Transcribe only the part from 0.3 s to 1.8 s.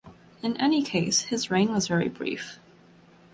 In any case his reign